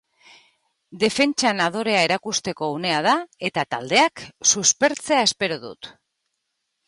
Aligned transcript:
Defentsan 1.01 1.59
adorea 1.65 1.99
erakusteko 2.05 2.69
unea 2.77 3.03
da, 3.07 3.13
eta 3.49 3.65
taldeak 3.75 4.23
suspertzea 4.53 5.19
espero 5.29 5.61
dut. 5.67 5.91